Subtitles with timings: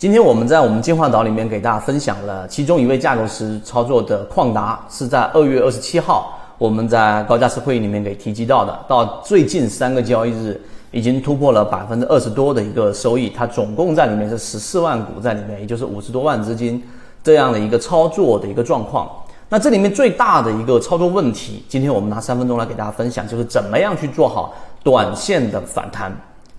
[0.00, 8.80] 今天我们在我们进化岛里面给大家分享了其中一位架构师操作的矿达，是在二月二十七号我们在高价值会议里面给提及到的。
[8.88, 10.58] 到最近三个交易日，
[10.90, 13.28] 已经突破了百分之二十多的一个收益。
[13.28, 16.82] 它总共在里面是十四万股在里面，也就是五十多万资金
[17.22, 19.06] 这样的一个操作的一个状况。
[19.50, 26.10] 那这里面最大的一个操作问题，今天我们拿三分钟来给大家分享，就是怎么样去做好短线的反弹。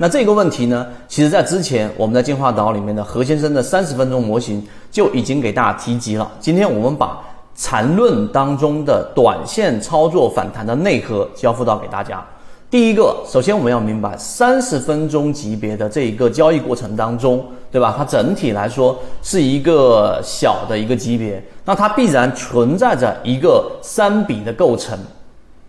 [0.01, 6.27] 那这个问题呢，其实在之前我们在进化岛里面的何先生的三十分钟模型就已经给大家提及了。
[6.39, 7.21] 今天我们把
[7.55, 12.25] 缠论当中的短线操作反弹的内核交付到给大家。
[12.67, 17.93] 第一个，首先我们要明白三十分钟级别的这一个交易过程当中，对吧？
[17.95, 24.97] 它整体来说是一个小的一个级别，那它必然存在着一个三笔的构成。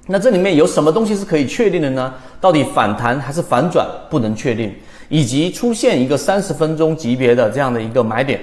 [0.08, 2.12] 那这里面有什么东西是可以确定的呢？
[2.40, 4.74] 到底反弹还是反转不能确定，
[5.08, 8.40] 以及出现一个三十分钟级别的这样的一个买点，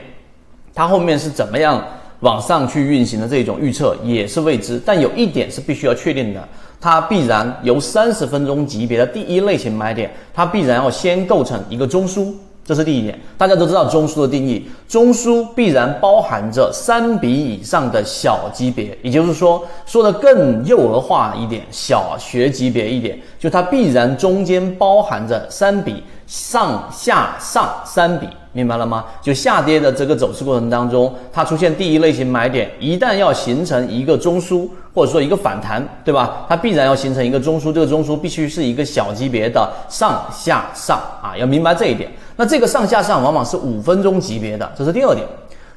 [0.74, 1.84] 它后面是怎么样
[2.22, 4.82] 往上去运行的这种预测也是未知。
[4.86, 6.48] 但有一点是必须要确定的，
[6.80, 12.34] 它必然由三十分钟级别的第一类型买点，它必然要先构成一个中枢。
[12.70, 29.04] 这是第一点，大家都知道中枢的定义，中枢必然包含着三笔以上的小级别，也就是说，说的更幼儿化一点，小学级别一点，就它必然中间包含着三笔上下上三笔，明白了吗？
[29.22, 34.70] 就下跌的这个走势过程当中，它出现第一类型买点，一旦要形成一个中枢。
[34.92, 36.46] 或者说一个反弹，对吧？
[36.50, 42.12] 它必然要形成一个中枢，这个中枢必须是一个小级别的上下上啊，要明白这一点。
[42.36, 45.26] 那这个上下上往往是五分钟级别的，这是第二点。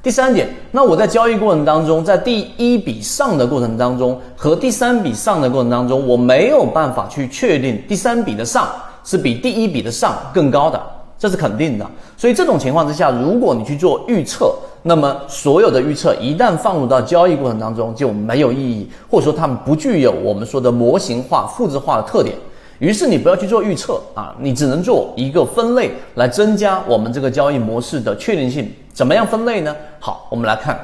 [0.02, 8.66] 第三点，那我在交易过程当中，在第一笔上的过程当中和第三笔上的过程当中，我没有办法去确定第三笔的上
[9.04, 10.80] 是比第一笔的上更高的。
[11.18, 22.34] 这是肯定的，所以这种情况之下，如果你去做预测，那么所有的预测一旦放入到交易过程当中就没有意义，或者说它们不具有我们说的模型化、复制化的特点。
[22.80, 28.68] 于是你不要去做预测啊，你只能做一个分类来增加我们这个交易模式的确定性。
[28.92, 29.72] 怎么样分类呢？
[30.00, 30.76] 好，我们来看，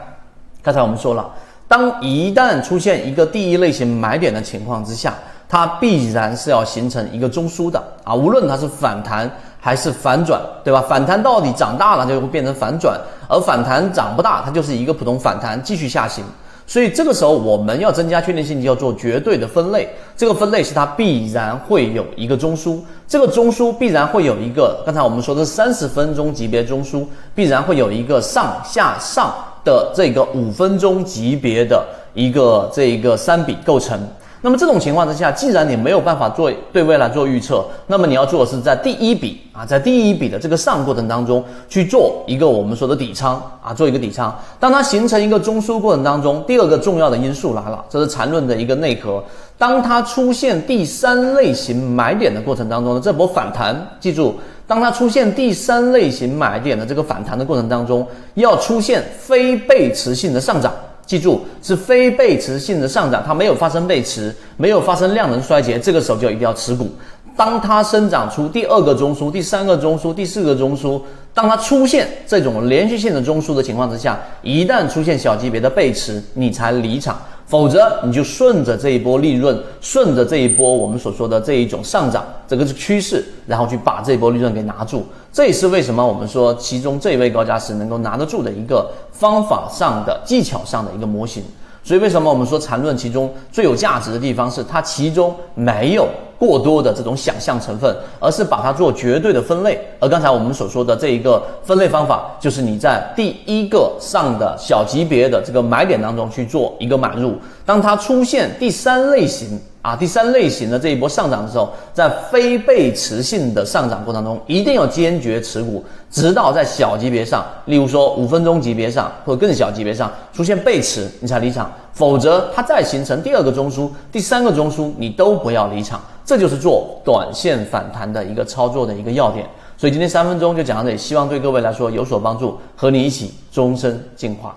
[0.63, 1.29] 刚才我们说了，
[1.67, 5.13] 当一旦出现一个第一类型买点的情况之下，
[5.49, 9.31] 它必然是要形成一个中枢的啊，无论它是反弹。
[9.61, 10.83] 还是反转，对吧？
[10.89, 12.99] 反弹到底长大了它就会变成反转，
[13.29, 16.25] 而反弹长不大，它就是一个普通反弹，继续下行。
[16.65, 19.89] 所以这个时候我们要增加确定性，就要做绝对的分类。
[20.17, 27.05] 这个分类是它必然会有一个中枢，这个中枢必然会有一个，刚才我们说的三十分钟级别中枢，
[27.35, 33.99] 必然会有一个上下上的这个五分钟级别的一个这一个三笔构成。
[34.41, 44.33] 那么这种情况之下，既然你没有办法做对未来做预测，那么你要做的是在第一笔啊，在第一笔的这个上过程当中去做一个我们说的底仓啊，做一个底仓。
[44.61, 49.23] 当它形成一个中枢过程当中，第二个重要的因素来了，这是缠论的一个内核。
[49.59, 54.37] 当它出现第三类型买点的过程当中呢，这波反弹，记住，
[54.69, 60.73] 当它出现第三类型买点的这个反弹的过程当中，要出现非背驰性的上涨。
[61.09, 66.87] 记住，是非背驰性的上涨，它没有发生背驰，没有发生量能衰竭，这个时候就一定要持股。
[67.35, 71.01] 当它生长出第二个中枢、第三个中枢、第四个中枢，
[71.33, 77.19] 当它出现这种连续性的中枢的情况之下，一旦出现小级别的背驰，你才离场。
[77.49, 85.07] 否则，你就顺着这一波利润，顺着这一波我们所说的这一种上涨，这个趋势，然后去把这一波利润给拿住。
[85.33, 91.43] 这也是为什么我们说其中这一位高价值能够拿得住的一个方法上的技巧上的一个模型。
[91.83, 96.07] 所以，为什么我们说缠论其中最有价值的地方是它其中没有
[96.39, 99.81] 过多的这种想象成分，而是把它做绝对的分类。
[99.99, 107.35] 而刚才我们所说的这一个分类方法，就是你在第一个上的小级别的这个买点当中去做一个买入，
[107.65, 109.59] 当它出现第三类型。
[109.89, 121.73] 啊，第三类型的这一波上涨的时候，在非背驰性的上涨过程中，一定要坚决持股，直到在小级别上，例如说五分钟级别上或者更小级别上出现背驰，你才离场。
[121.95, 125.99] 否则，它再形成第二个中枢、第三个中枢，你都不要离场。
[126.23, 129.47] 这就是做短线反弹的一个操作的一个要点。
[129.79, 134.55] 所以今天三分钟就讲到这里，希望对各位来说有所帮助，和你一起终身进化。